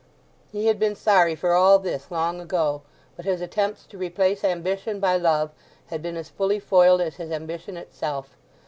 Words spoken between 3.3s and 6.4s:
attempts to replace ambition by love had been as